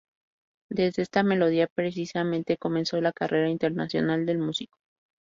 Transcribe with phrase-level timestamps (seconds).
[0.71, 4.79] Desde esta melodía precisamente comenzó la carrera internacional del músico.